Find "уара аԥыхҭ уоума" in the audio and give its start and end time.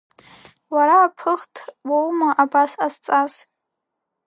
0.75-2.29